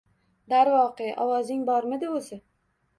Darvoqe, 0.53 1.11
ovozing 1.27 1.63
bormidi 1.71 2.13
oʻzi? 2.19 2.45